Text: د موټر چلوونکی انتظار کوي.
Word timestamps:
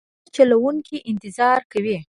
د 0.03 0.03
موټر 0.07 0.31
چلوونکی 0.35 0.97
انتظار 1.11 1.59
کوي. 1.71 1.97